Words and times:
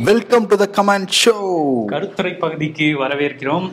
Welcome 0.00 0.46
to 0.50 0.56
the 0.60 0.66
comment 0.76 1.10
show 1.20 1.32
கருத்துரை 1.90 2.30
பகுதிக்கு 2.34 2.86
வரவேற்கிறோம். 3.00 3.66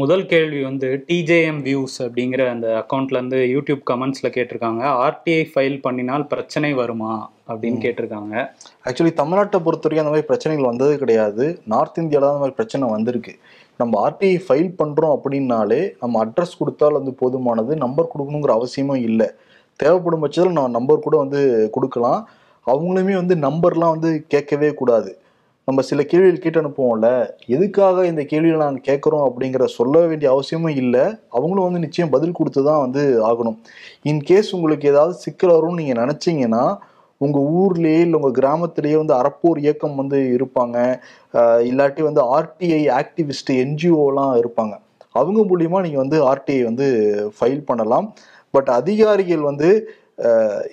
முதல் 0.00 0.24
கேள்வி 0.26 0.62
வந்து 0.62 1.04
டிஜேஎம் 1.08 1.60
வியூஸ் 1.66 1.96
அப்படிங்கிற 2.04 2.48
அந்த 2.50 2.68
அக்கௌண்ட்ல 2.80 3.18
இருந்து 3.18 3.38
யூடியூப் 3.54 3.82
கமெண்ட்ஸ்ல 3.90 4.30
கேட்டிருக்காங்க. 4.36 4.82
ஆர்டிஐ 5.06 5.42
ஃபைல் 5.52 5.78
பண்ணினால் 5.86 6.24
பிரச்சனை 6.32 6.72
வருமா 6.72 7.30
அப்படின்னு 7.48 7.78
கேட்டிருக்காங்க. 7.84 8.34
ஆக்சுவலி 8.84 9.14
தமிழ்நாட்டை 9.22 9.60
பொறுத்தவரைக்கும் 9.66 10.04
அந்த 10.04 10.14
மாதிரி 10.14 10.30
பிரச்சனைகள் 10.32 10.70
வந்தது 10.70 10.98
கிடையாது. 10.98 11.46
நார்த் 11.74 12.02
இந்தியாவில் 12.04 12.26
தான் 12.26 12.34
அந்த 12.34 12.44
மாதிரி 12.44 12.58
பிரச்சனை 12.60 12.90
வந்திருக்கு. 12.96 13.34
நம்ம 13.76 14.10
ஆர்டிஐ 14.10 14.36
ஃபைல் 14.48 14.70
பண்ணுறோம் 14.82 15.16
அப்படின்னாலே 15.18 15.82
நம்ம 16.00 16.24
அட்ரஸ் 16.24 16.60
கொடுத்தால் 16.60 16.98
வந்து 17.00 17.14
போதுமானது. 17.22 17.74
நம்பர் 17.86 18.12
கொடுக்கணுங்கிற 18.14 18.54
அவசியமும் 18.60 19.02
இல்லை. 19.10 19.30
தேவைப்படும் 19.76 20.22
பட்சத்தில் 20.22 20.56
நம்ம 20.56 20.72
நம்பர் 20.78 21.06
கூட 21.08 21.16
வந்து 21.16 21.42
கொடுக்கலாம். 21.72 22.28
அவங்களுமே 22.66 23.14
வந்து 23.22 23.34
நம்பர்லாம் 23.46 23.94
வந்து 23.96 24.10
கேட்கவே 24.32 24.70
கூடாது. 24.80 25.10
நம்ம 25.68 25.80
சில 25.88 26.00
கேள்விகள் 26.10 26.42
கேட்டு 26.44 26.60
அனுப்புவோம்ல 26.60 27.08
எதுக்காக 27.54 28.06
இந்த 28.10 28.22
கேள்வியை 28.30 28.56
நாங்கள் 28.62 28.86
கேட்குறோம் 28.88 29.26
அப்படிங்கிற 29.26 29.64
சொல்ல 29.76 30.00
வேண்டிய 30.10 30.28
அவசியமும் 30.34 30.78
இல்லை. 30.82 31.04
அவங்களும் 31.36 31.66
வந்து 31.66 31.82
நிச்சயம் 31.84 32.12
பதில் 32.14 32.36
கொடுத்து 32.38 32.60
தான் 32.70 32.82
வந்து 32.84 33.02
ஆகணும். 33.28 33.58
இன்கேஸ் 34.10 34.50
உங்களுக்கு 34.56 34.90
ஏதாவது 34.92 35.14
சிக்கல் 35.24 35.54
வரும்னு 35.56 35.80
நீங்கள் 35.82 36.00
நினச்சிங்கன்னா 36.02 36.64
உங்கள் 37.24 37.46
ஊர்லேயே 37.60 38.00
இல்லை 38.04 38.18
உங்கள் 38.20 38.36
கிராமத்திலேயே 38.40 38.96
வந்து 39.00 39.14
அறப்போர் 39.20 39.58
இயக்கம் 39.64 39.98
வந்து 40.02 40.18
இருப்பாங்க. 40.36 40.76
இல்லாட்டி 41.70 42.02
வந்து 42.08 42.22
ஆர்டிஐ 42.36 42.82
ஆக்டிவிஸ்ட் 43.00 43.52
என்ஜிஓலாம் 43.64 44.34
இருப்பாங்க. 44.42 44.74
அவங்க 45.20 45.40
மூலியமாக 45.50 45.84
நீங்கள் 45.86 46.02
வந்து 46.04 46.18
ஆர்டிஐ 46.32 46.62
வந்து 46.70 46.86
ஃபைல் 47.36 47.62
பண்ணலாம். 47.70 48.06
பட் 48.54 48.70
அதிகாரிகள் 48.80 49.42
வந்து 49.50 49.68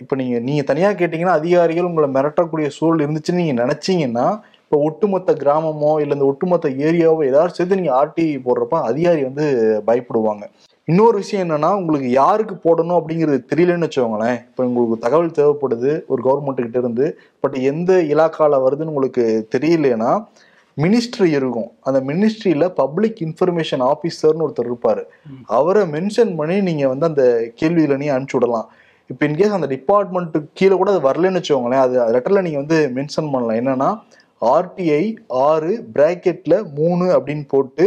இப்போ 0.01 0.13
நீங்கள் 0.21 0.43
நீங்கள் 0.47 0.67
தனியாக 0.69 0.97
கேட்டிங்கன்னா 0.99 1.35
அதிகாரிகள் 1.39 1.89
உங்களை 1.89 2.07
மிரட்டக்கூடிய 2.15 2.69
சூழல் 2.77 3.03
இருந்துச்சுன்னு 3.05 3.41
நீங்கள் 3.43 3.61
நினச்சிங்கன்னா 3.63 4.25
இப்போ 4.63 4.79
ஒட்டுமொத்த 4.87 5.33
கிராமமோ 5.43 5.91
இல்லை 6.01 6.15
இந்த 6.17 6.25
ஒட்டுமொத்த 6.31 6.67
ஏரியாவோ 6.87 7.21
ஏதாவது 7.29 7.55
சேர்த்து 7.57 7.79
நீங்கள் 7.79 7.97
ஆர்டிஐ 7.99 8.35
போடுறப்ப 8.47 8.81
அதிகாரி 8.89 9.21
வந்து 9.29 9.45
பயப்படுவாங்க. 9.87 10.43
இன்னொரு 10.87 11.15
விஷயம் 11.21 11.43
என்னன்னா 11.45 11.69
உங்களுக்கு 11.79 12.09
யாருக்கு 12.21 12.55
போடணும் 12.65 12.99
அப்படிங்கிறது 12.99 13.39
தெரியலன்னு 13.51 13.87
வச்சுக்கோங்களேன். 13.87 14.37
இப்போ 14.49 14.61
உங்களுக்கு 14.67 15.03
தகவல் 15.05 15.35
தேவைப்படுது 15.39 15.91
ஒரு 16.11 16.21
கவர்மெண்ட் 16.27 16.61
கிட்ட 16.65 16.79
இருந்து 16.83 17.07
பட் 17.43 17.57
எந்த 17.71 17.93
இலாக்கால 18.13 18.59
வருதுன்னு 18.65 18.93
உங்களுக்கு 18.93 19.25
தெரியலனா 19.55 20.11
மினிஸ்ட்ரி 20.77 21.29
இருக்கும். 21.39 21.69
அந்த 21.87 21.99
மினிஸ்ட்ரியில 22.09 22.67
பப்ளிக் 22.81 23.19
இன்ஃபர்மேஷன் 23.27 23.83
ஆஃபீஸர்னு 23.91 24.45
ஒருத்தர் 24.45 24.69
இருப்பாரு. 24.71 25.03
அவரை 25.59 25.83
மென்ஷன் 25.95 26.31
பண்ணி 26.39 26.57
நீங்க 26.69 26.85
வந்து 26.93 27.09
அந்த 27.11 27.25
கேள்வியில 27.61 27.97
நீ 28.03 28.07
அனுப்பிச்சு 28.15 28.39
விடலாம். 28.39 28.69
இப்போ 29.11 29.23
இன்கேஸ் 29.27 29.55
அந்த 29.57 29.67
டிபார்ட்மெண்ட்டுக்கு 29.75 30.49
கீழே 30.59 30.75
கூட 30.75 30.89
அது 30.93 31.01
வரலன்னு 31.07 31.39
வச்சுக்கோங்களேன் 31.39 31.83
அது 31.85 31.95
லெட்டர்ல 32.15 32.41
நீங்க 32.45 32.59
வந்து 32.63 32.77
மென்ஷன் 32.97 33.31
பண்ணலாம். 33.33 33.59
என்னன்னா 33.61 33.89
ஆர்டிஐ 34.41 35.03
ஆறு 35.45 35.71
பிராக்கெட்ல 35.95 36.55
மூணு 36.79 37.05
அப்படின்னு 37.15 37.45
போட்டு 37.47 37.85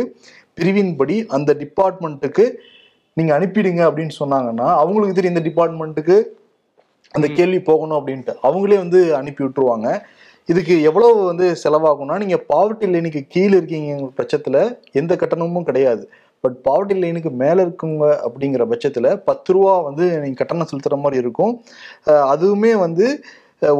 பிரிவின்படி 0.58 1.16
அந்த 1.36 1.50
டிபார்ட்மெண்ட்டுக்கு 1.62 2.44
நீங்க 3.16 3.30
அனுப்பிடுங்க 3.38 3.82
அப்படின்னு 3.88 4.14
சொன்னாங்கன்னா 4.20 4.66
அவங்களுக்கு 4.82 5.16
தெரியும் 5.16 5.34
இந்த 5.36 5.44
டிபார்ட்மெண்ட்டுக்கு 5.48 6.16
அந்த 7.14 7.26
கேள்வி 7.38 7.60
போகணும் 7.62 7.98
அப்படின்ட்டு. 7.98 8.34
அவங்களே 8.48 8.76
வந்து 8.84 9.00
அனுப்பி 9.20 9.42
விட்டுருவாங்க. 9.44 9.88
இதுக்கு 10.48 10.74
எவ்வளவு 10.88 11.18
வந்து 11.30 11.46
செலவாகும்னா 11.62 12.14
நீங்க 12.22 12.36
பாவர்ட்டி 12.52 12.86
லைனுக்கு 12.92 13.20
கீழே 13.34 13.54
இருக்கீங்க 13.58 14.08
பட்சத்துல 14.18 14.56
எந்த 15.00 15.12
கட்டணமும் 15.20 15.68
கிடையாது. 15.68 16.04
பட் 16.44 16.56
பாவர்ட்டி 16.66 16.96
லைனுக்கு 17.02 17.30
மேலே 17.42 17.60
இருக்குங்க 17.66 18.06
அப்படிங்கிற 18.26 18.64
பட்சத்தில் 18.72 19.10
பத்து 19.28 19.54
ரூபா 19.56 19.74
வந்து 19.88 20.04
நீங்கள் 20.22 20.40
கட்டணம் 20.40 20.70
செலுத்துகிற 20.70 20.98
மாதிரி 21.04 21.22
இருக்கும். 21.24 21.54
அதுவுமே 22.34 22.74
வந்து 22.86 23.06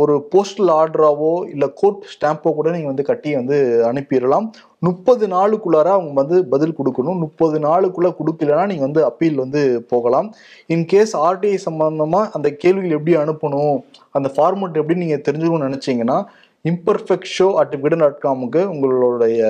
ஒரு 0.00 0.14
போஸ்டல் 0.32 0.70
ஆர்டராவோ 0.80 1.30
இல்லை 1.52 1.68
கோர்ட் 1.78 2.04
ஸ்டாம்போ 2.10 2.50
கூட 2.58 2.68
நீங்கள் 2.74 2.90
வந்து 2.90 3.06
கட்டி 3.08 3.30
வந்து 3.38 3.56
அனுப்பிடலாம். 3.88 4.46
முப்பது 4.86 5.24
நாளுக்குள்ளார 5.34 5.88
அவங்க 5.96 6.12
வந்து 6.20 6.36
பதில் 6.52 6.76
கொடுக்கணும். 6.78 7.18
முப்பது 7.24 7.56
நாளுக்குள்ளே 7.66 8.10
கொடுக்கலன்னா 8.20 8.64
நீங்கள் 8.72 8.88
வந்து 8.88 9.02
அப்பீல் 9.08 9.42
வந்து 9.44 9.62
போகலாம். 9.92 10.28
இன்கேஸ் 10.74 11.14
ஆர்டிஐ 11.26 11.56
சம்மந்தமாக 11.66 12.30
அந்த 12.38 12.50
கேள்விகள் 12.62 12.96
எப்படி 12.98 13.16
அனுப்பணும் 13.24 13.76
அந்த 14.18 14.30
ஃபார்மெட் 14.36 14.80
எப்படி 14.82 15.00
நீங்கள் 15.02 15.24
தெரிஞ்சுக்கணும்னு 15.28 15.70
நினச்சிங்கன்னா 15.70 16.18
imperfect 16.64 17.32
show 17.36 17.48
at 17.62 17.76
Vikatan 17.84 18.04
dot 18.04 18.22
காமுக்கு 18.24 18.62
உங்களுடைய 18.72 19.40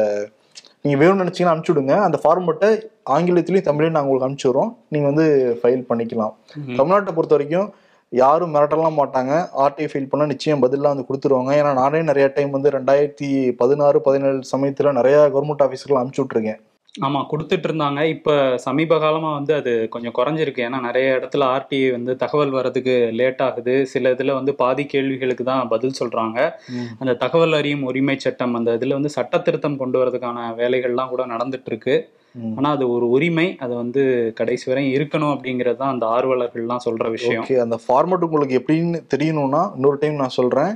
நீங்கள் 0.85 1.01
வேணும்னு 1.01 1.23
நினச்சிங்கன்னா 1.23 1.53
அனுப்பிச்சி 1.53 1.75
விடுங்க 1.75 1.95
அந்த 2.07 2.19
ஃபார்மெட்டை 2.23 2.71
ஆங்கிலத்திலையும் 3.17 3.69
தமிழையும் 3.69 3.97
நாங்கள் 3.97 4.11
உங்களுக்கு 4.11 4.27
அனுப்பிச்சி 4.29 4.49
விட்றோம். 4.49 4.73
நீங்கள் 4.93 5.11
வந்து 5.11 5.27
ஃபைல் 5.61 5.85
பண்ணிக்கலாம். 5.91 6.35
தமிழ்நாட்டை 6.79 7.15
பொறுத்த 7.19 7.37
வரைக்கும் 7.37 7.69
யாரும் 8.13 8.53
மிரட்டலாம் 8.55 8.99
மாட்டாங்க. 9.01 9.33
ஆர்டிஐ 9.65 9.87
ஃபைல் 9.91 10.11
பண்ணால் 10.11 10.33
நிச்சயம் 10.33 10.65
பதிலாக 10.65 10.93
வந்து 10.95 11.07
கொடுத்துருவாங்க. 11.09 11.53
ஏன்னா 11.61 11.71
நானே 11.83 12.03
நிறைய 12.11 12.27
டைம் 12.37 12.51
வந்து 12.57 12.75
ரெண்டாயிரத்தி 12.79 13.31
பதினாறு 13.61 14.01
பதினேழு 14.09 14.43
சமயத்தில் 14.53 14.97
நிறைய 14.99 15.17
கவர்மெண்ட் 15.37 15.65
ஆஃபீஸர்லாம் 15.67 16.03
அனுப்பிச்சி 16.03 16.25
விட்ருக்கேன் 16.25 16.61
ஆமா 16.95 17.21
கொடுத்துட்டு 17.31 17.67
இருந்தாங்க 17.69 18.01
இப்ப 18.07 18.31
சமீப 18.65 18.99
காலமா 18.99 19.29
வந்து 19.33 19.53
அது 19.55 19.73
கொஞ்சம் 19.89 20.15
குறைஞ்சிருக்கு. 20.19 20.65
ஏன்னா 20.67 20.79
நிறைய 20.81 21.07
இடத்துல 21.19 21.45
ஆர்டிஐ 21.53 21.87
வந்து 21.91 22.13
தகவல் 22.17 22.51
வர்றதுக்கு 22.51 22.95
லேட் 23.21 23.41
ஆகுது. 23.41 23.75
சில 23.87 24.11
இதுல 24.15 24.35
வந்து 24.35 24.53
பாதி 24.55 24.85
கேள்விகளுக்கு 24.85 25.45
தான் 25.45 25.71
பதில் 25.71 25.99
சொல்றாங்க. 26.01 26.39
அந்த 27.01 27.15
தகவல் 27.15 27.57
அறியும் 27.59 27.87
உரிமை 27.91 28.17
சட்டம் 28.19 28.55
அந்த 28.55 28.77
இதுல 28.79 28.99
வந்து 28.99 29.15
சட்ட 29.17 29.39
திருத்தம் 29.39 29.81
கொண்டு 29.83 29.99
வரதுக்கான 30.03 30.45
வேலைகள்லாம் 30.61 31.13
கூட 31.15 31.25
நடந்துட்டு 31.27 31.73
இருக்கு 31.73 31.95
ம். 32.35 32.53
ஆனா 32.59 32.69
அது 32.77 32.85
ஒரு 32.91 33.09
உரிமை. 33.09 33.49
அது 33.61 33.75
வந்து 33.75 34.03
கடைசி 34.35 34.67
வரை 34.71 34.85
இருக்கணும் 34.97 35.35
அப்படிங்கிறது 35.35 35.81
தான் 35.83 35.95
அந்த 35.95 36.07
ஆர்வலர்கள்லாம் 36.15 36.87
சொல்ற 36.87 37.09
விஷயம். 37.17 37.45
ஓகே 37.45 37.59
அந்த 37.59 37.79
ஃபார்மெட் 37.85 38.27
உங்களுக்கு 38.29 38.59
எப்படின்னு 38.61 39.01
தெரியணும்னா 39.15 39.63
இன்னொரு 39.77 39.99
டைம் 39.99 40.23
நான் 40.23 40.39
சொல்கிறேன் 40.39 40.73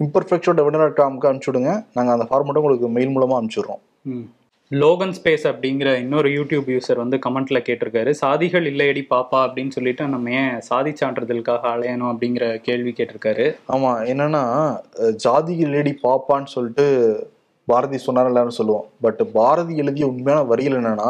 இம்பர்ஃபெக்ஷோட 0.00 0.62
விடன் 0.64 0.82
டாட் 0.82 0.98
காமுக்கு 0.98 1.28
அனுப்பிச்சி 1.28 1.50
விடுங்க 1.50 1.70
நாங்கள் 1.92 2.16
அந்த 2.16 2.26
ஃபார்மெட்டை 2.30 2.60
உங்களுக்கு 2.62 2.88
மெயில் 2.96 3.14
மூலமாக 3.14 3.38
அனுப்பிச்சிடுறோம். 3.40 3.82
ம். 4.06 4.26
லோகன் 4.70 5.12
ஸ்பேஸ் 5.16 5.44
அப்படிங்கிற 5.50 5.88
இன்னொரு 6.02 6.28
யூடியூப் 6.36 6.68
யூசர் 6.72 7.00
வந்து 7.02 7.16
கமெண்ட்ல 7.24 7.58
கேட்டிருக்காரு. 7.66 8.10
சாதிகள் 8.20 8.64
இல்லையடி 8.70 9.02
பாப்பா 9.12 9.40
அப்படின்னு 9.46 9.74
சொல்லிட்டு 9.76 10.04
நம்ம 10.14 10.32
ஏன் 10.40 10.56
சாதி 10.68 10.92
சான்றிதழுக்காக 11.00 11.68
அலையணும் 11.74 12.10
அப்படிங்கிற 12.12 12.46
கேள்வி 12.68 12.92
கேட்டிருக்காரு. 12.96 13.46
ஆமாம் 13.74 14.00
என்னன்னா 14.12 14.42
ஜாதி 15.24 15.54
லேடி 15.74 15.92
பாப்பான்னு 16.06 16.52
சொல்லிட்டு 16.54 16.86
பாரதி 17.68 18.00
சொன்னார் 18.06 18.30
எல்லாரும் 18.32 18.58
சொல்லுவோம். 18.58 18.88
பட் 19.06 19.22
பாரதி 19.38 19.76
எழுதிய 19.84 20.10
உண்மையான 20.12 20.42
வரிகள் 20.50 20.78
என்னன்னா 20.80 21.08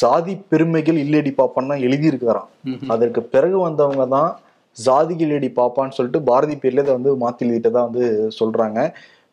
ஜாதி 0.00 0.32
பெருமைகள் 0.52 1.02
இல்லேடி 1.04 1.30
பாப்பான்னு 1.42 1.72
தான் 1.74 1.86
எழுதியிருக்காராம் 1.88 2.50
அதற்கு 2.94 3.20
பிறகு 3.34 3.58
வந்தவங்க 3.66 4.06
தான் 4.16 4.30
ஜாதிகள் 4.76 5.32
லேடி 5.32 5.48
பாப்பான்னு 5.60 5.96
சொல்லிட்டு 5.98 6.20
பாரதி 6.30 6.56
பேர்ல 6.64 6.82
இதை 6.84 6.94
வந்து 6.98 7.12
மாத்தி 7.22 7.44
எழுதிட்டதா 7.46 7.80
வந்து 7.88 8.04
சொல்றாங்க. 8.40 8.80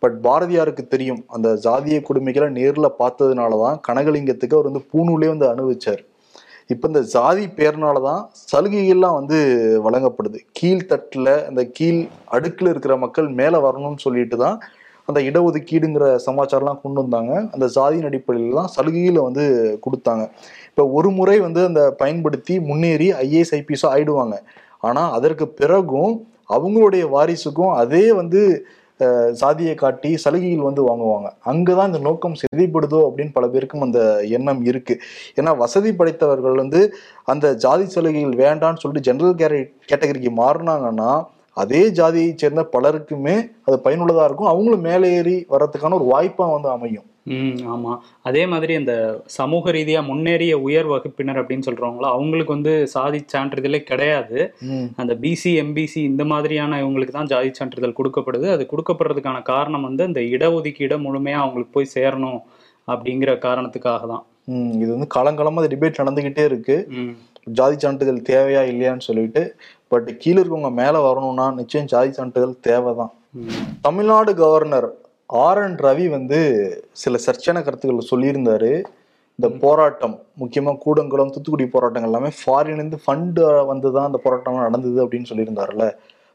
பட் 0.03 0.17
பாரதியாருக்கு 0.25 0.83
தெரியும் 0.94 1.22
அந்த 1.35 1.50
ஜாதிய 1.66 1.97
கொடுமைகளை 2.07 2.47
நேரில் 2.59 2.95
பார்த்ததுனால 3.01 3.57
தான் 3.63 3.78
கனகலிங்கத்துக்கு 3.88 4.57
அவர் 4.57 4.69
வந்து 4.69 4.83
பூணூலே 4.91 5.29
வந்து 5.33 5.47
அனுபவிச்சார். 5.53 6.01
இப்போ 6.73 6.85
இந்த 6.91 7.01
ஜாதி 7.13 7.44
பேர்னால 7.57 7.97
தான் 8.07 8.22
சலுகைகள்லாம் 8.51 9.17
வந்து 9.19 9.38
வழங்கப்படுது. 9.85 10.39
கீழ்த்தட்டில் 10.57 11.31
அந்த 11.50 11.61
கீழ் 11.78 12.00
அடுக்கில் 12.35 12.72
இருக்கிற 12.72 12.94
மக்கள் 13.03 13.28
மேலே 13.39 13.57
வரணும்னு 13.66 14.03
சொல்லிட்டு 14.05 14.38
தான் 14.44 14.57
அந்த 15.09 15.19
இடஒதுக்கீடுங்கிற 15.29 16.05
சமாச்சாரம்லாம் 16.28 16.79
கொண்டு 16.84 17.00
வந்தாங்க. 17.03 17.34
அந்த 17.55 17.66
ஜாதியின் 17.75 18.07
அடிப்படையில் 18.09 18.59
தான் 18.59 18.72
சலுகையில் 18.75 19.19
வந்து 19.28 19.44
கொடுத்தாங்க. 19.85 20.23
இப்போ 20.69 20.84
ஒரு 21.00 21.09
முறை 21.17 21.35
வந்து 21.47 21.61
அந்த 21.69 21.81
பயன்படுத்தி 22.01 22.55
முன்னேறி 22.69 23.09
ஐஏஎஸ் 23.25 23.53
ஐபிஎஸோ 23.59 23.88
ஆயிடுவாங்க. 23.91 24.38
ஆனால் 24.88 25.13
அதற்கு 25.17 25.45
பிறகும் 25.59 26.16
அவங்களுடைய 26.55 27.03
வாரிசுக்கும் 27.13 27.75
அதே 27.81 28.05
வந்து 28.22 28.41
சாதியை 29.31 29.75
காட்டி 29.75 30.17
சலுகைகள் 30.17 30.63
வந்து 30.63 30.83
வாங்குவாங்க. 30.88 31.29
அங்கதான் 31.45 31.85
இந்த 31.85 32.00
நோக்கம் 32.00 32.33
செதிப்படுதோ 32.33 33.00
அப்படின்னு 33.07 33.33
பல 33.33 33.47
பேருக்கும் 33.47 33.81
அந்த 33.81 34.23
எண்ணம் 34.23 34.66
இருக்கு. 34.66 35.00
ஏன்னா 35.35 35.57
வசதி 35.57 35.94
படைத்தவர்கள் 35.94 36.56
வந்து 36.56 36.94
அந்த 37.23 37.53
ஜாதி 37.55 37.85
சலுகைகள் 37.85 38.34
வேண்டாம்னு 38.34 38.75
சொல்லிட்டு 38.75 39.11
ஜெனரல் 39.11 39.35
கேரி 39.35 39.61
கேட்டகரிக்கு 39.61 40.31
மாறினாங்கன்னா 40.38 41.23
அதே 41.53 41.89
ஜாதியை 41.89 42.34
சேர்ந்த 42.35 42.67
பலருக்குமே 42.72 43.51
அது 43.66 43.79
பயனுள்ளதாக 43.79 44.25
இருக்கும். 44.25 44.47
அவங்களும் 44.47 44.81
மேலே 44.81 45.14
ஏறி 45.14 45.46
வர்றதுக்கான 45.49 45.93
ஒரு 45.93 46.03
வாய்ப்பாக 46.03 46.53
வந்து 46.53 46.69
அமையும். 46.69 47.05
ம் 47.25 47.59
ஆமா. 47.73 47.93
அதே 48.22 48.45
மாதிரி 48.45 48.75
அந்த 48.75 48.93
சமூக 49.25 49.72
ரீதியா 49.72 50.05
முன்னேறிய 50.05 50.59
உயர் 50.59 50.85
வகுப்பினர் 50.85 51.39
அப்படின்னு 51.41 51.67
சொல்றவங்களோ 51.67 52.07
அவங்களுக்கு 52.07 52.53
வந்து 52.53 52.87
சாதி 52.87 53.19
சான்றிதழே 53.25 53.83
கிடையாது. 53.83 54.37
அந்த 54.95 55.13
பிசி 55.16 55.51
எம்பிசி 55.63 55.99
இந்த 56.03 56.25
மாதிரியான 56.25 56.79
இவங்களுக்கு 56.81 57.11
தான் 57.11 57.25
ஜாதி 57.25 57.51
சான்றிதழ் 57.53 57.97
கொடுக்கப்படுது. 57.99 58.49
அது 58.49 58.67
கொடுக்கப்படுறதுக்கான 58.72 59.41
காரணம் 59.41 59.81
வந்து 59.81 60.03
இந்த 60.03 60.22
இடஒதுக்கீடு 60.35 60.97
முழுமையா 60.97 61.39
அவங்களுக்கு 61.43 61.72
போய் 61.72 61.93
சேரணும் 61.95 62.39
அப்படிங்கிற 62.87 63.31
காரணத்துக்காக 63.39 64.03
தான். 64.07 64.23
இது 64.83 64.91
வந்து 64.95 65.07
காலங்காலமா 65.16 65.61
அது 65.63 65.71
டிபேட் 65.75 66.01
நடந்துகிட்டே 66.01 66.43
இருக்கு. 66.45 66.75
ம். 66.99 67.13
ஜாதி 67.53 67.75
சான்றிதழ் 67.75 68.28
தேவையா 68.29 68.61
இல்லையான்னு 68.71 69.07
சொல்லிட்டு 69.07 69.41
பட் 69.87 70.07
கீழே 70.17 70.37
இருக்கவங்க 70.41 70.71
மேல 70.73 70.99
வரணும்னா 70.99 71.51
நிச்சயம் 71.51 71.85
ஜாதி 71.85 72.11
சான்றிதழ் 72.11 72.53
தேவைதான். 72.61 73.11
ம். 73.33 73.66
Tamil Nadu 73.81 74.35
governor 74.35 74.87
R 75.27 75.61
N 75.61 75.77
Ravi 75.77 76.09
வந்து 76.09 76.39
சில 76.91 77.17
சர்ச்சையான 77.25 77.61
கருத்துக்கள் 77.63 78.09
சொல்லியிருந்தாரு. 78.11 78.83
இந்த 79.39 79.47
போராட்டம் 79.61 80.23
முக்கியமா 80.39 80.72
கூடங்குளம் 80.85 81.31
தூத்துக்குடி 81.33 81.66
போராட்டங்கள் 81.67 82.11
எல்லாமே 82.11 82.29
ஃபாரின்லேருந்து 82.39 82.99
ஃபண்டு 83.05 83.66
வந்து 83.66 83.91
தான் 83.91 84.05
அந்த 84.05 84.19
போராட்டம்லாம் 84.23 84.67
நடந்தது 84.67 85.05
அப்படின்னு 85.05 85.29
சொல்லியிருந்தாருல்ல. 85.29 85.91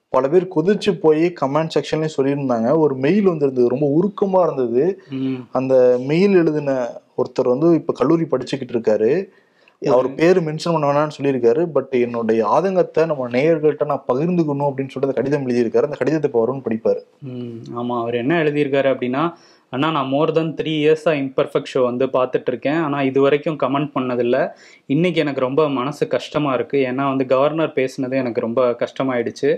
பல 0.08 0.28
பேர் 0.28 0.48
கொதிச்சு 0.56 0.92
போய் 1.00 1.24
கமெண்ட் 1.40 1.74
செக்ஷன்லயும் 1.76 2.16
சொல்லியிருந்தாங்க. 2.16 2.78
ஒரு 2.78 2.94
மெயில் 2.96 3.24
வந்திருந்தது 3.24 3.68
ரொம்ப 3.68 3.86
உருக்கமா 3.98 4.42
இருந்தது. 4.46 5.02
அந்த 5.52 5.74
மெயில் 6.06 6.34
எழுதின 6.34 6.88
ஒருத்தர் 7.16 7.52
வந்து 7.54 7.74
இப்ப 7.74 7.92
கல்லூரி 7.92 8.26
படிச்சுக்கிட்டு 8.30 8.74
இருக்காரு. 8.76 9.12
அவர் 9.82 10.14
பேர் 10.14 10.38
மென்ஷன் 10.40 10.72
பண்ண 10.72 10.86
வேணாம்னு 10.86 11.16
சொல்லியிருக்காரு 11.16 11.66
பட் 11.66 11.94
என்னுடைய 11.94 12.46
ஆதங்கத்தை 12.46 13.06
நம்ம 13.06 13.28
நேயர்கள்ட்ட 13.28 13.84
நான் 13.84 14.04
பகிர்ந்துக்கணும் 14.08 14.68
அப்படின்னு 14.70 14.88
சொல்லிட்டு 14.88 15.18
கடிதம் 15.18 15.46
எழுதியிருக்காரு. 15.46 15.82
அந்த 15.82 15.96
கடிதத்தை 15.96 16.28
இப்போ 16.30 16.46
வரும்னு 16.46 16.66
படிப்பாரு. 16.66 17.00
ம், 17.22 17.56
ஆமா 17.78 18.00
அவர் 18.00 18.14
என்ன 18.14 18.42
எழுதியிருக்காரு 18.44 18.90
அப்படின்னா 18.94 19.22
அண்ணா 19.72 19.90
நான் 19.90 20.08
மோர் 20.08 20.32
தென் 20.32 20.54
த்ரீ 20.54 20.72
இயர்ஸா 20.82 21.12
இம்பர்ஃபெக்ட் 21.22 21.72
ஷோ 21.74 21.82
வந்து 21.82 22.06
பார்த்துட்டு 22.06 22.46
இருக்கேன் 22.46 22.76
ஆனா 22.76 23.02
இது 23.02 23.20
வரைக்கும் 23.20 23.58
கமெண்ட் 23.58 23.92
பண்ணதில்ல. 23.94 24.36
இன்னைக்கு 24.86 25.20
எனக்கு 25.20 25.40
ரொம்ப 25.40 25.68
மனசு 25.68 26.08
கஷ்டமா 26.08 26.54
இருக்கு. 26.54 26.78
ஏன்னா 26.78 27.04
வந்து 27.08 27.26
கவர்னர் 27.26 27.76
பேசுனது 27.76 28.12
எனக்கு 28.12 28.40
ரொம்ப 28.40 28.76
கஷ்டமாயிடுச்சு. 28.80 29.50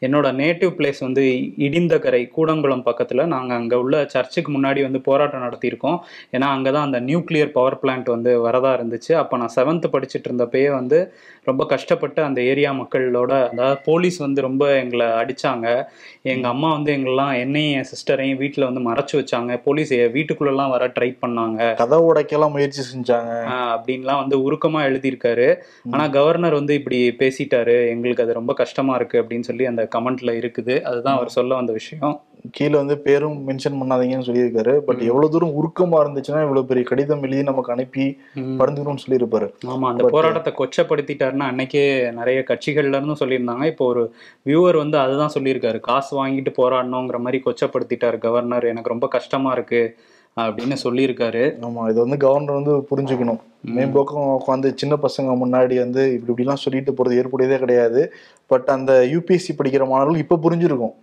என்னோட 0.00 0.26
நேட்டிவ் 0.32 0.72
பிளேஸ் 0.78 1.00
வந்து 1.00 1.22
இடிந்தகரை 1.58 2.30
கூடங்குளம் 2.36 2.82
பக்கத்துல 2.86 3.26
நாங்க 3.26 3.54
அங்க 3.54 3.78
உள்ள 3.78 4.04
சர்ச்சுக்கு 4.06 4.52
முன்னாடி 4.52 4.82
வந்து 4.82 5.00
போராட்டம் 5.00 5.42
நடத்தியிருக்கோம். 5.42 5.98
ஏன்னா 6.32 6.46
அங்கதான் 6.54 6.82
அந்த 6.82 7.00
நியூக்ளியர் 7.00 7.50
பவர் 7.50 7.78
பிளான்ட் 7.82 8.04
வந்து 8.04 8.48
வரதா 8.48 8.76
இருந்துச்சு. 8.78 9.12
அப்ப 9.12 9.36
நான் 9.36 9.52
செவன்த் 9.56 9.84
படிச்சுட்டு 9.92 10.28
இருந்தப்பயே 10.28 10.70
வந்து 10.70 11.12
ரொம்ப 11.44 11.66
கஷ்டப்பட்டு 11.66 12.22
அந்த 12.22 12.42
ஏரியா 12.42 12.72
மக்களோட 12.72 13.48
அதாவது 13.48 13.80
போலீஸ் 13.84 14.16
வந்து 14.16 14.40
ரொம்ப 14.40 14.78
எங்களை 14.78 15.06
அடிச்சாங்க. 15.06 15.84
எங்க 16.22 16.48
அம்மா 16.48 16.72
வந்து 16.72 16.92
எங்களெல்லாம் 16.92 17.38
என்னையும் 17.38 17.82
என் 17.82 17.86
சிஸ்டரையும் 17.90 18.40
வீட்டுல 18.42 18.72
வந்து 18.72 18.92
மறைச்சு 18.92 19.24
வச்சாங்க. 19.24 19.62
போலீஸ் 19.64 19.94
வீட்டுக்குள்ளெல்லாம் 19.94 20.70
வர 20.70 20.86
ட்ரை 20.86 21.16
பண்ணாங்க. 21.26 21.76
கதை 21.76 21.98
உடைக்கலாம் 21.98 22.50
முயற்சி 22.50 22.98
செஞ்சாங்க. 22.98 23.44
அப்படின்லாம் 23.76 24.18
வந்து 24.18 24.52
உருக்கமா 24.52 24.82
எழுதியிருக்காரு. 24.88 25.56
ஆனா 25.90 26.08
கவர்னர் 26.08 26.52
வந்து 26.52 26.74
இப்படி 26.74 27.14
பேசிட்டாரு. 27.18 27.88
எங்களுக்கு 27.88 28.22
அது 28.22 28.32
ரொம்ப 28.32 28.54
கஷ்டமா 28.54 28.94
இருக்கு 28.94 29.22
அப்படின்னு 29.22 29.40
சொல்லி 29.40 29.64
அந்த 29.64 29.87
கமெண்ட்ல 29.94 30.32
இருக்குது. 30.36 30.80
அதுதான் 30.80 31.16
அவர் 31.16 31.28
சொல்ல 31.28 31.54
வந்த 31.54 31.72
விஷயம். 31.72 32.20
கீழே 32.50 32.74
வந்து 32.74 32.98
பேரும் 32.98 33.48
மென்ஷன் 33.48 33.78
பண்ணாதீங்கன்னு 33.80 34.26
சொல்லியிருக்காரு. 34.26 34.78
பட் 34.78 34.98
எவ்வளவு 34.98 35.30
தூரம் 35.30 35.54
உருக்கமா 35.54 35.98
இருந்துச்சுன்னா 36.04 36.42
இவ்வளவு 36.42 36.64
பெரிய 36.64 36.86
கடிதம் 36.86 37.22
எழுதி 37.22 37.42
நமக்கு 37.42 37.72
அனுப்பி 37.72 38.18
ம். 38.34 38.60
பரிந்துக்கணும்னு 38.60 39.04
சொல்லியிருப்பாரு. 39.08 39.52
ஆமா 39.66 39.80
அந்த 39.80 40.04
போராட்டத்தை 40.04 40.52
கொச்சப்படுத்திட்டாருன்னா 40.58 41.42
அன்னைக்கே 41.42 42.12
நிறைய 42.12 42.44
கட்சிகள்ல 42.48 43.00
இருந்தும் 43.00 43.20
சொல்லியிருந்தாங்க. 43.20 43.64
இப்போ 43.64 43.86
ஒரு 43.86 44.14
வியூவர் 44.46 44.76
வந்து 44.76 44.98
அதுதான் 44.98 45.32
சொல்லியிருக்காரு. 45.38 45.80
காசு 45.80 46.26
வாங்கிட்டு 46.26 46.52
போராடணுங்கிற 46.56 47.18
மாதிரி 47.18 47.42
கொச்சப்படுத்திட்டாரு 47.44 48.18
கவர்னர் 48.18 48.64
எனக்கு 48.64 48.88
ரொம்ப 48.88 49.08
கஷ்டமா 49.08 49.52
இருக்கு. 49.52 49.96
அப்படின்னு 50.44 50.76
சொல்லியிருக்காரு. 50.84 51.42
ஆமா 51.66 51.82
இது 51.90 51.98
வந்து 52.04 52.18
கவர்னர் 52.24 52.58
வந்து 52.58 52.74
புரிஞ்சுக்கணும். 52.90 53.40
மேம்போக்கம் 53.76 54.26
உட்காந்து 54.38 54.68
சின்ன 54.80 54.94
பசங்க 55.04 55.30
முன்னாடி 55.42 55.76
வந்து 55.84 56.02
இப்படி 56.14 56.30
இப்படிலாம் 56.32 56.62
சொல்லிட்டு 56.64 56.92
போறது 56.98 57.18
ஏற்புடையதே 57.20 57.56
கிடையாது. 57.62 58.02
பட் 58.50 58.68
அந்த 58.76 58.92
யூபிஎஸ்சி 59.12 59.52
படிக்கிற 59.58 59.84
மாணவர்கள் 59.88 60.22
இப்ப 60.24 60.38
புரிஞ்சிருக்கும். 60.44 60.94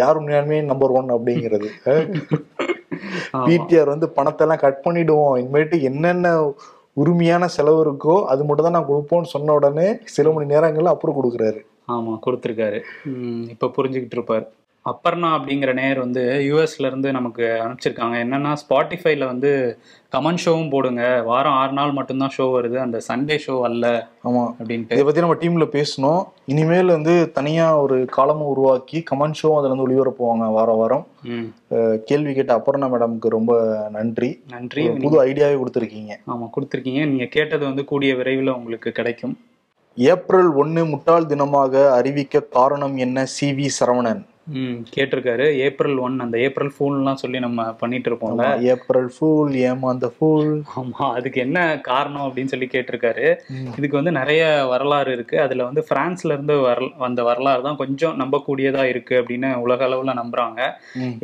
யார் 0.00 0.18
உண்மையாலுமே 0.20 0.58
நம்பர் 0.70 0.94
ஒன் 1.00 1.14
அப்படிங்கிறது. 1.16 1.68
பிடிஆர் 3.46 3.92
வந்து 3.92 4.06
பணத்தை 4.16 4.44
எல்லாம் 4.44 4.62
கட் 4.62 4.84
பண்ணிடுவோம். 4.86 5.34
இனிமேட்டு 5.40 5.76
என்னென்ன 5.88 6.28
உரிமையான 7.00 7.44
செலவு 7.56 7.78
இருக்கோ 7.84 8.14
அது 8.32 8.42
மட்டும் 8.44 8.66
தான் 8.66 8.76
நான் 8.76 8.88
கொடுப்போம்னு 8.88 9.32
சொன்ன 9.34 9.52
உடனே 9.52 9.88
சில 10.16 10.32
மணி 10.32 10.52
நேரங்கள்ல 10.54 10.94
அப்புறம் 10.94 11.18
கொடுக்குறாரு. 11.18 11.60
ஆமா 11.94 12.12
கொடுத்துருக்காரு. 12.24 12.80
இப்ப 13.54 13.70
புரிஞ்சுக்கிட்டு 13.76 14.16
இருப்பாரு. 14.18 14.46
அப்பர்ணா 14.84 15.30
அப்படிங்கிற 15.38 15.72
நேர் 15.74 15.98
வந்து 15.98 16.22
யூஎஸ்ல 16.50 16.86
இருந்து 16.86 17.08
நமக்கு 17.12 17.42
அனுப்பிச்சிருக்காங்க. 17.64 18.16
என்னன்னா 18.24 18.52
ஸ்பாட்டிஃபைல 18.62 19.26
வந்து 19.26 19.50
கமெண்ட் 20.14 20.42
ஷோவும் 20.44 20.70
போடுங்க. 20.70 21.02
வாரம் 21.22 21.52
ஆறு 21.52 21.72
நாள் 21.72 21.92
மட்டும்தான் 21.92 22.32
ஷோ 22.36 22.46
வருது. 22.54 22.76
அந்த 22.76 23.00
சண்டே 23.08 23.36
ஷோ 23.46 23.56
அல்ல 23.68 24.08
ஆமா. 24.24 24.44
அப்படின்ட்டு. 24.60 24.96
இதை 24.96 25.04
பத்தி 25.08 25.24
நம்ம 25.24 25.36
டீம்ல 25.42 25.66
பேசணும். 25.76 26.22
இனிமேல் 26.44 26.94
வந்து 26.96 27.14
தனியா 27.32 27.66
ஒரு 27.78 27.98
காலமும் 28.16 28.50
உருவாக்கி 28.52 29.02
கமெண்ட் 29.10 29.38
ஷோ 29.42 29.50
அதுல 29.58 29.74
வந்து 29.74 29.86
ஒளிபரப்புவாங்க 29.86 30.48
வாரம். 30.56 30.80
வாரம் 30.82 31.04
கேள்வி 32.08 32.34
கேட்ட 32.34 32.52
அபர்ணா 32.56 32.88
மேடம்க்கு 32.94 33.34
ரொம்ப 33.36 33.52
நன்றி. 33.98 34.30
நன்றி. 34.48 34.84
புது 35.04 35.16
ஐடியாவே 35.24 35.58
கொடுத்துருக்கீங்க. 35.60 36.12
ஆமா 36.32 36.48
கொடுத்துருக்கீங்க. 36.56 37.04
நீங்க 37.12 37.28
கேட்டது 37.36 37.64
வந்து 37.64 37.84
கூடிய 37.84 38.14
விரைவில் 38.14 38.56
உங்களுக்கு 38.58 38.92
கிடைக்கும். 38.92 39.36
ஏப்ரல் 39.96 40.50
ஒன்னு 40.62 40.82
முட்டாள் 40.86 41.30
தினமாக 41.30 41.74
அறிவிக்க 41.98 42.48
காரணம் 42.58 42.96
என்ன 42.96 43.24
சி 43.36 43.48
வி 43.60 43.68
சரவணன்? 43.78 44.20
ம் 44.58 44.76
கேட்டிருக்காரு. 44.94 45.46
ஏப்ரல் 45.66 45.98
ஒன் 46.04 46.14
அந்த 46.24 46.36
ஏப்ரல் 46.46 46.72
ஃபூல்லாம் 46.74 47.18
சொல்லி 47.22 47.38
நம்ம 47.44 47.66
பண்ணிட்டு 47.80 48.08
இருப்போம்ல 48.10 48.46
ஏப்ரல் 48.72 49.10
ஃபூல் 49.14 49.52
ஏமாந்த 49.70 50.06
ஃபூல் 50.14 50.50
ஆமா 50.80 51.06
அதுக்கு 51.16 51.38
என்ன 51.46 51.58
காரணம் 51.88 52.24
அப்படின்னு 52.26 52.52
சொல்லி 52.52 52.68
கேட்டிருக்காரு. 52.74 53.26
இதுக்கு 53.78 53.98
வந்து 54.00 54.14
நிறைய 54.18 54.42
வரலாறு 54.72 55.12
இருக்கு. 55.16 55.36
அதுல 55.44 55.66
வந்து 55.68 55.84
பிரான்ஸ்ல 55.90 56.34
இருந்து 56.36 56.56
வர 56.66 56.88
வந்த 57.04 57.20
வரலாறு 57.28 57.62
தான் 57.68 57.80
கொஞ்சம் 57.82 58.18
நம்பக்கூடியதா 58.22 58.84
இருக்கு 58.92 59.16
அப்படின்னு 59.20 59.50
உலக 59.64 59.86
அளவுல 59.88 60.14
நம்புறாங்க. 60.20 60.60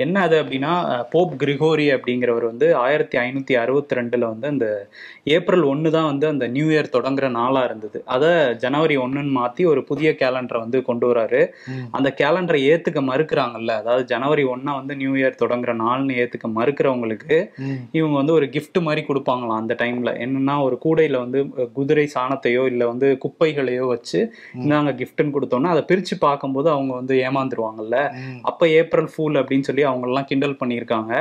என்ன 0.05 0.23
அது 0.27 0.37
அப்படின்னா 0.43 0.73
போப் 1.15 1.35
கிரிகோரி 1.43 1.89
அப்படிங்கிறவர் 1.97 2.47
வந்து 2.53 2.69
ஆயிரத்தி 2.85 3.19
ஐநூத்தி 3.25 3.57
அறுபத்தி 3.63 3.99
ரெண்டுல 4.01 4.25
வந்து 4.33 4.49
அந்த 4.55 4.69
ஏப்ரல் 5.37 5.65
ஒன்று 5.73 5.91
தான் 5.99 6.09
வந்து 6.13 6.27
அந்த 6.33 6.45
நியூ 6.57 6.69
இயர் 6.75 6.95
தொடங்குற 6.97 7.27
நாளா 7.41 7.63
இருந்தது. 7.69 7.99
அதை 8.15 8.31
ஜனவரி 8.65 8.97
ஒன்றுன்னு 9.05 9.37
மாத்தி 9.41 9.63
ஒரு 9.73 9.81
புதிய 9.91 10.09
கேலண்டரை 10.23 10.61
வந்து 10.65 10.79
கொண்டு 10.91 11.07
வராரு. 11.11 11.43
அந்த 11.97 12.09
கேலண்டரை 12.23 12.61
ஏத்துக்க 12.73 13.01
மறுக்கிறாங்கல்ல. 13.17 13.73
அதாவது 13.81 14.05
ஜனவரி 14.11 14.45
ஒன்னா 14.53 14.73
வந்து 14.81 14.95
நியூ 15.01 15.13
இயர் 15.21 15.41
தொடங்குற 15.43 15.73
நாள்னு 15.83 16.17
ஏத்துக்க 16.23 16.47
மறுக்கிறவங்களுக்கு. 16.57 17.37
இவங்க 17.99 18.15
வந்து 18.21 18.35
ஒரு 18.39 18.47
gift 18.55 18.77
மாதிரி 18.87 19.03
கொடுப்பாங்களாம் 19.09 19.61
அந்த 19.63 19.75
டைம்ல 19.83 20.11
என்னன்னா 20.25 20.55
ஒரு 20.67 20.77
கூடையில 20.85 21.17
வந்து 21.25 21.39
குதிரை 21.77 22.07
சாணத்தையோ 22.15 22.63
இல்ல 22.73 22.83
வந்து 22.91 23.07
குப்பைகளையோ 23.25 23.85
வச்சு 23.93 24.19
இந்தாங்க 24.61 24.91
கிஃப்ட்னு 25.01 25.35
கொடுத்தோன்னா 25.37 25.73
அதை 25.75 25.83
பிரிச்சு 25.91 26.15
பார்க்கும்போது 26.27 26.69
அவங்க 26.75 26.93
வந்து 27.01 27.15
ஏமாந்துருவாங்கல்ல. 27.27 27.97
அப்ப 28.51 28.69
ஏப்ரல் 28.81 29.11
ஃபூல் 29.13 29.39
அப்படின்னு 29.41 29.69
சொல்லி 29.69 29.85
அவங்க 29.91 30.07
எல்லாம் 30.11 30.29
கிண்டல் 30.31 30.59
பண்ணியிருக்காங்க. 30.61 31.13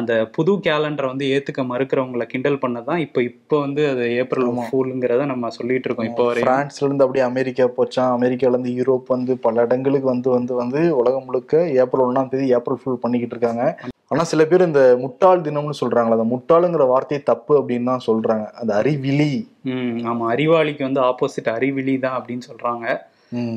அந்த 0.00 0.12
புது 0.36 0.52
கேலண்டரை 0.68 1.08
வந்து 1.12 1.26
ஏத்துக்க 1.34 1.64
மறுக்கிறவங்கள 1.72 2.26
கிண்டல் 2.32 2.60
பண்ணதான் 2.64 3.02
இப்ப 3.06 3.22
இப்ப 3.30 3.60
வந்து 3.64 3.82
அது 3.92 4.04
ஏப்ரல் 4.22 4.50
ஃபூலுங்கிறத 4.68 5.26
நம்ம 5.32 5.50
சொல்லிட்டு 5.58 5.88
இருக்கோம் 5.88 6.10
இப்போ 6.10 6.26
பிரான்ஸ்ல 6.42 6.86
இருந்து 6.86 7.06
அப்படியே 7.06 7.26
அமெரிக்கா 7.30 7.66
போச்சான் 7.78 8.12
அமெரிக்கால 8.16 8.54
இருந்து 8.54 8.76
யூரோப் 8.78 9.12
வந்து 9.14 9.32
பல 9.46 9.66
இடங்களுக்கு 9.66 10.08
வந்து 10.12 10.28
வந்து 10.36 10.54
வந்து 10.60 10.80
உலகம் 11.00 11.28
முழுக்க 11.32 11.64
ஏப்ரல் 11.82 12.06
ஒன்றாம் 12.08 12.28
தேதி 12.28 12.46
ஏப்ரல் 12.58 12.80
ஃபுல் 12.82 13.02
பண்ணிக்கிட்டு 13.02 13.36
இருக்காங்க. 13.36 13.64
ஆனா 14.08 14.22
சில 14.30 14.42
பேர் 14.44 14.66
இந்த 14.66 14.80
முட்டாள் 15.00 15.44
தினம்னு 15.44 15.74
சொல்றாங்களா 15.80 16.16
அந்த 16.18 16.26
முட்டாளுங்கிற 16.32 16.86
வார்த்தை 16.86 17.18
தப்பு 17.22 17.52
அப்படின்னு 17.60 17.90
தான் 17.90 18.06
சொல்றாங்க. 18.06 18.46
அது 18.60 18.72
அறிவிலி. 18.80 19.30
ம் 19.64 19.96
ஆமா. 20.10 20.24
அறிவாளிக்கு 20.34 20.82
வந்து 20.82 21.00
ஆப்போசிட் 21.00 21.48
அறிவிலி 21.54 21.94
தான் 21.98 22.16
அப்படின்னு 22.18 22.44
சொல்றாங்க. 22.50 22.86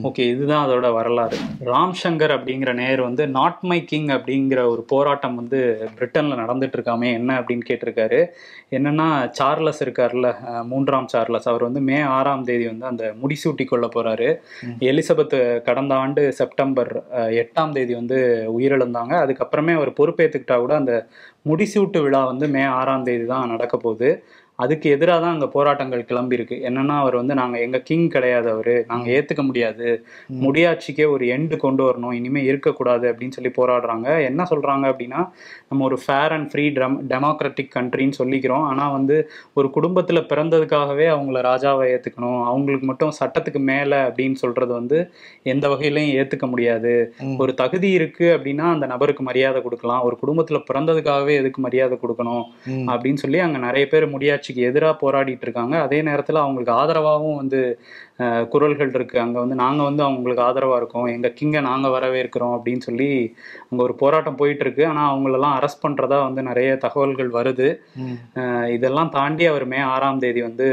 ஓகே 0.07 0.23
இதுதான் 0.33 0.65
அதோட 0.65 0.93
வரலாறு. 0.93 1.37
ராம் 1.69 1.93
சங்கர் 2.01 2.33
அப்படிங்கிற 2.35 2.73
நேர் 2.73 3.01
வந்து 3.01 3.23
நாட் 3.27 3.63
மை 3.69 3.83
கிங் 3.83 4.07
அப்படிங்கிற 4.07 4.59
ஒரு 4.73 4.81
போராட்டம் 4.81 5.35
வந்து 5.35 5.59
பிரிட்டன்ல 5.97 6.37
நடந்துட்டு 6.41 6.77
இருக்காமே 6.77 7.09
என்ன 7.13 7.39
அப்படின்னு 7.39 7.65
கேட்டிருக்காரு. 7.69 8.19
என்னன்னா 8.71 9.07
சார்லஸ் 9.29 9.83
இருக்கார்ல 9.83 10.29
மூன்றாம் 10.65 11.07
சார்லஸ். 11.07 11.47
அவர் 11.47 11.63
வந்து 11.63 11.81
மே 11.81 11.99
ஆறாம் 12.17 12.43
தேதி 12.43 12.65
வந்து 12.65 12.85
அந்த 12.85 13.13
முடிசூட்டி 13.23 13.65
கொள்ள 13.65 13.89
போறாரு. 13.95 14.29
எலிசபெத் 14.79 15.37
கடந்த 15.61 15.95
ஆண்டு 15.95 16.33
செப்டம்பர் 16.33 16.93
எட்டாம் 17.41 17.71
தேதி 17.71 17.93
வந்து 17.93 18.19
உயிரிழந்தாங்க. 18.57 19.13
அதுக்கப்புறமே 19.25 19.75
அவர் 19.75 19.97
பொறுப்பேற்றுக்கிட்டா 19.99 20.57
கூட 20.57 20.75
அந்த 20.75 21.07
முடிசூட்டு 21.49 21.99
விழா 22.01 22.25
வந்து 22.25 22.47
மே 22.47 22.63
ஆறாம் 22.79 23.03
தேதி 23.03 23.25
தான் 23.25 23.47
நடக்க 23.47 23.77
போகுது. 23.77 24.09
அதுக்கு 24.55 24.89
எதிராக 24.89 25.19
தான் 25.21 25.33
அங்கே 25.33 25.47
போராட்டங்கள் 25.55 26.05
கிளம்பி 26.05 26.35
இருக்கு 26.35 26.55
என்னன்னா 26.67 26.95
அவர் 27.03 27.15
வந்து 27.15 27.33
நாங்கள் 27.33 27.61
எங்க 27.61 27.79
கிங் 27.79 28.07
கிடையாது 28.09 28.47
அவரு. 28.49 28.75
நாங்கள் 28.87 29.13
ஏத்துக்க 29.15 29.43
முடியாது. 29.43 29.87
முடியாட்சிக்கே 30.45 31.05
ஒரு 31.09 31.25
எண்டு 31.25 31.57
கொண்டு 31.57 31.83
வரணும். 31.87 32.13
இனிமே 32.13 32.43
இருக்கக்கூடாது 32.43 33.05
அப்படின்னு 33.11 33.37
சொல்லி 33.37 33.51
போராடுறாங்க. 33.57 34.07
என்ன 34.25 34.45
சொல்றாங்க 34.49 34.85
அப்படின்னா 34.91 35.21
நம்ம 35.69 35.85
ஒரு 35.85 35.97
fair 36.05 36.31
and 36.31 36.49
free 36.51 36.69
dem 36.69 36.97
democratic 37.09 37.73
கண்ட்ரின்னு 37.75 38.19
சொல்லிக்கிறோம். 38.19 38.65
ஆனா 38.71 38.85
வந்து 38.91 39.17
ஒரு 39.53 39.69
குடும்பத்துல 39.75 40.21
பிறந்ததுக்காகவே 40.31 41.07
அவங்கள 41.15 41.43
ராஜாவை 41.49 41.85
ஏத்துக்கணும். 41.95 42.39
அவங்களுக்கு 42.45 42.85
மட்டும் 42.85 43.13
சட்டத்துக்கு 43.19 43.63
மேல 43.71 43.93
அப்படின்னு 44.07 44.33
சொல்றது 44.33 44.73
வந்து 44.73 44.99
எந்த 45.43 45.65
வகையிலையும் 45.67 46.15
ஏத்துக்க 46.21 46.47
முடியாது. 46.49 46.93
ஒரு 47.37 47.53
தகுதி 47.53 47.91
இருக்கு 47.91 48.25
அப்படின்னா 48.37 48.65
அந்த 48.75 48.85
நபருக்கு 48.85 49.23
மரியாதை 49.23 49.61
கொடுக்கலாம். 49.61 50.01
ஒரு 50.01 50.17
குடும்பத்துல 50.23 50.63
பிறந்ததுக்காகவே 50.71 51.35
எதுக்கு 51.35 51.61
மரியாதை 51.61 51.99
கொடுக்கணும். 52.01 52.43
அப்படின்னு 52.93 53.23
சொல்லி 53.25 53.39
அங்க 53.39 53.57
நிறைய 53.57 53.87
பேர் 53.87 54.11
கட்சிக்கு 54.45 54.69
எதிராக 54.69 54.95
போராடிட்டு 55.01 55.41
இருக்காங்க. 55.41 55.75
அதே 55.81 55.99
நேரத்தில் 56.01 56.35
அவங்களுக்கு 56.35 56.73
ஆதரவாகவும் 56.73 57.35
வந்து 57.35 57.59
குரல்கள் 58.49 58.91
இருக்கு. 58.93 59.19
அங்க 59.19 59.39
வந்து 59.39 59.55
நாங்க 59.55 59.83
வந்து 59.83 60.03
அவங்களுக்கு 60.03 60.43
ஆதரவா 60.43 60.75
இருக்கோம். 60.75 61.05
எங்க 61.05 61.33
கிங்க 61.41 61.61
நாங்க 61.61 61.87
வரவேற்கிறோம் 61.87 62.59
அப்படின்னு 62.59 62.79
சொல்லி 62.79 63.35
அங்க 63.69 63.83
ஒரு 63.83 63.95
போராட்டம் 63.95 64.35
போயிட்டு 64.35 64.63
இருக்கு. 64.65 64.85
ஆனா 64.85 65.15
அவங்களெல்லாம் 65.15 65.55
அரெஸ்ட் 65.57 65.83
பண்றதா 65.87 66.23
வந்து 66.23 66.41
நிறைய 66.41 66.75
தகவல்கள் 66.75 67.31
வருது. 67.31 67.67
இதெல்லாம் 68.69 69.09
தாண்டி 69.09 69.45
அவர் 69.45 69.65
மே 69.65 69.77
ஆறாம் 69.77 70.19
தேதி 70.19 70.41
வந்து 70.41 70.67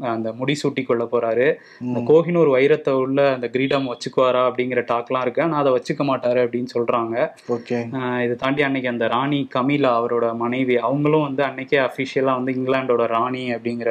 அந்த 0.00 0.34
முடிசூட்டி 0.40 0.84
கொள்ள 0.84 1.04
போறாரு 1.04 1.54
இந்த 1.80 2.00
கோஹினூர் 2.12 2.52
வைரத்தை 2.56 2.90
உள்ள 2.90 3.32
அந்த 3.32 3.48
கிரீடம் 3.48 3.88
வச்சுக்குவாரா 3.88 4.42
அப்படிங்கிற 4.48 4.82
டாக்லாம் 4.92 5.20
இருக்கு. 5.20 5.42
ஆனா 5.42 5.56
அதை 5.56 5.72
வச்சுக்க 5.72 6.02
மாட்டாரு 6.02 6.42
அப்படின்னு 6.46 6.66
சொல்றாங்க. 6.74 7.16
ஓகே. 7.48 7.78
ஆஹ் 7.92 8.22
இதை 8.24 8.36
தாண்டி 8.36 8.62
அன்னைக்கு 8.62 8.88
அந்த 8.88 9.08
ராணி 9.08 9.48
கமீலா 9.54 9.92
அவரோட 10.00 10.34
மனைவி 10.34 10.76
அவங்களும் 10.76 11.22
வந்து 11.22 11.44
அன்னைக்கே 11.44 11.78
அஃபிஷியலாக 11.86 12.42
வந்து 12.42 12.52
இங்கிலாண்டோட 12.52 13.06
ராணி 13.06 13.54
அப்படிங்கிற 13.54 13.90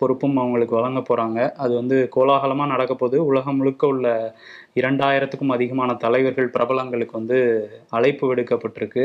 பொறுப்பும் 0.00 0.36
அவங்களுக்கு 0.36 0.74
வழங்க 0.78 1.00
போகிறாங்க 1.00 1.38
அது 1.64 1.72
வந்து 1.74 1.96
கோலாகலமாக 2.16 2.72
நடக்க 2.72 2.94
போகுது. 2.94 3.18
உலகம் 3.26 3.56
முழுக்க 3.56 3.86
உள்ள 3.86 4.06
இரண்டாயிரத்துக்கும் 4.80 5.54
அதிகமான 5.56 5.94
தலைவர்கள் 6.04 6.54
பிரபலங்களுக்கு 6.56 7.18
வந்து 7.20 7.38
அழைப்பு 7.90 8.24
விடுக்கப்பட்டிருக்கு. 8.30 9.04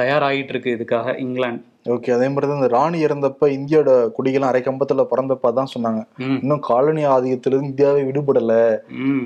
தயாராகிட்டு 0.00 0.54
இருக்கு 0.54 0.76
இதுக்காக 0.78 1.16
இங்கிலாந்து. 1.18 1.64
ஓகே 1.86 2.10
அதே 2.14 2.26
மாதிரி 2.28 2.46
தான் 2.46 2.58
இந்த 2.60 2.68
ராணி 2.74 2.98
இறந்தப்ப 3.04 3.46
இந்தியோட 3.54 3.90
குடிகள்லாம் 4.16 4.50
அரை 4.52 4.60
கம்பத்துல 4.66 5.04
பறந்தப்ப 5.12 5.52
தான் 5.52 5.70
சொன்னாங்க. 5.74 6.00
இன்னும் 6.42 6.60
காலனி 6.60 7.02
ஆதிக்கத்திலிருந்து 7.04 7.70
இந்தியாவே 7.70 8.02
விடுபடல. 8.08 8.54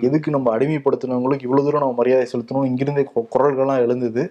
எதுக்கு 0.09 0.29
நம்ம 0.31 0.53
அடிமைப்படுத்தினவங்களுக்கு 0.57 1.47
இவ்வளவு 1.49 1.67
தூரம் 1.67 1.85
நம்ம 1.85 1.99
மரியாதை 2.01 2.27
செலுத்தணும். 2.33 2.69
இங்கிருந்தே 2.71 3.05
குரல்கள்லாம் 3.35 3.83
எழுந்தது. 3.87 4.25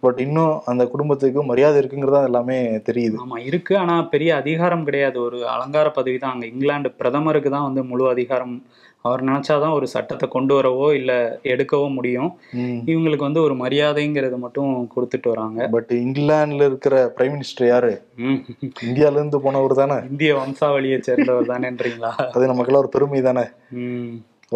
பட் 0.00 0.20
இன்னும் 0.20 0.54
அந்த 0.64 0.84
குடும்பத்துக்கு 0.86 1.42
மரியாதை 1.42 1.78
இருக்குங்கிறதா 1.82 2.22
எல்லாமே 2.24 2.58
தெரியுது. 2.88 3.18
ஆமா 3.24 3.38
இருக்கு. 3.44 3.76
ஆனா 3.76 3.96
பெரிய 4.14 4.30
அதிகாரம் 4.36 4.84
கிடையாது. 4.84 5.18
ஒரு 5.20 5.40
அலங்கார 5.54 5.88
பதவி 5.90 6.18
தான் 6.18 6.34
அங்க. 6.34 6.46
இங்கிலாந்து 6.46 6.92
பிரதமருக்கு 7.00 7.50
தான் 7.50 7.68
வந்து 7.68 7.84
முழு 7.84 8.06
அதிகாரம் 8.10 8.56
அவர் 9.02 9.22
நினைச்சாதான் 9.24 9.76
ஒரு 9.76 9.86
சட்டத்தை 9.86 10.26
கொண்டு 10.28 10.54
வரவோ 10.56 10.86
இல்ல 10.94 11.12
எடுக்கவோ 11.42 11.86
முடியும். 11.94 12.30
இவங்களுக்கு 12.90 13.26
வந்து 13.28 13.42
ஒரு 13.42 13.54
மரியாதைங்கிறது 13.54 14.36
மட்டும் 14.36 14.72
கொடுத்துட்டு 14.94 15.28
வராங்க. 15.28 15.68
பட் 15.74 15.92
இங்கிலாந்துல 15.98 16.68
இருக்கிற 16.70 16.96
பிரைம் 17.16 17.34
மினிஸ்டர் 17.36 17.66
யாரு. 17.66 17.92
இந்தியால 18.88 19.18
இருந்து 19.20 19.40
போனவர் 19.40 19.80
தானே? 19.82 19.98
இந்திய 20.10 20.32
வம்சாவளியை 20.40 20.98
சேர்ந்தவர் 21.00 21.50
தானேன்றீங்களா? 21.52 22.12
அது 22.34 22.50
நமக்கெல்லாம் 22.52 22.84
ஒரு 22.84 22.92
பெருமை 22.96 23.22
தானே? 23.28 23.46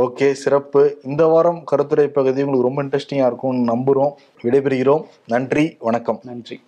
ஓகே 0.05 0.29
சிறப்பு. 0.45 0.81
இந்த 1.05 1.25
வாரம் 1.33 1.61
கருத்துரை 1.65 2.07
பகுதி 2.09 2.43
உங்களுக்கு 2.43 2.69
ரொம்ப 2.69 2.83
இன்ட்ரெஸ்டிங்கா 2.85 3.29
இருக்கும்னு 3.31 3.73
நம்புறோம் 3.73 4.15
விடைபெறுகிறோம். 4.45 5.05
நன்றி 5.27 5.67
வணக்கம். 5.79 6.21
நன்றி. 6.31 6.59